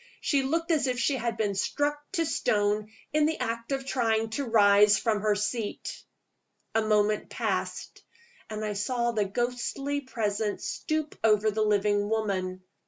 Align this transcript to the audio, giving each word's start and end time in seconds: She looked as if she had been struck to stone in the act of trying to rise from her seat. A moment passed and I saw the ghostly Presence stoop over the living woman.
She 0.19 0.41
looked 0.41 0.71
as 0.71 0.87
if 0.87 0.97
she 0.97 1.15
had 1.15 1.37
been 1.37 1.53
struck 1.53 1.95
to 2.13 2.25
stone 2.25 2.89
in 3.13 3.27
the 3.27 3.37
act 3.37 3.71
of 3.71 3.85
trying 3.85 4.31
to 4.31 4.45
rise 4.45 4.97
from 4.97 5.21
her 5.21 5.35
seat. 5.35 6.03
A 6.73 6.81
moment 6.81 7.29
passed 7.29 8.03
and 8.49 8.65
I 8.65 8.73
saw 8.73 9.11
the 9.11 9.25
ghostly 9.25 10.01
Presence 10.01 10.65
stoop 10.65 11.19
over 11.23 11.51
the 11.51 11.61
living 11.61 12.09
woman. 12.09 12.63